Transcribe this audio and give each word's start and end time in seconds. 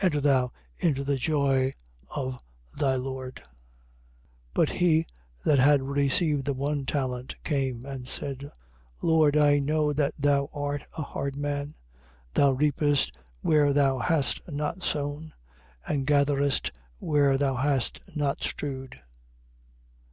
Enter 0.00 0.20
thou 0.20 0.52
into 0.78 1.02
the 1.02 1.16
joy 1.16 1.72
of 2.08 2.38
thy 2.78 2.94
lord. 2.94 3.42
25:24. 4.54 4.54
But 4.54 4.68
he 4.68 5.06
that 5.44 5.58
had 5.58 5.82
received 5.82 6.44
the 6.44 6.52
one 6.54 6.86
talent, 6.86 7.34
came 7.42 7.84
and 7.84 8.06
said: 8.06 8.52
Lord, 9.00 9.36
I 9.36 9.58
know 9.58 9.92
that 9.92 10.14
thou 10.16 10.48
art 10.54 10.84
a 10.96 11.02
hard 11.02 11.34
man; 11.34 11.74
thou 12.34 12.52
reapest 12.52 13.10
where 13.40 13.72
thou 13.72 13.98
hast 13.98 14.40
not 14.48 14.84
sown 14.84 15.32
and 15.84 16.06
gatherest 16.06 16.70
where 17.00 17.36
thou 17.36 17.56
hast 17.56 18.00
not 18.14 18.40
strewed. 18.44 19.00